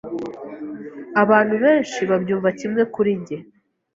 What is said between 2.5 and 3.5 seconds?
kimwe kuri njye.